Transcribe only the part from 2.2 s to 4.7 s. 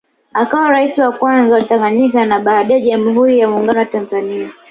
na baadae Jamhuri ya Muungano wa Tanzania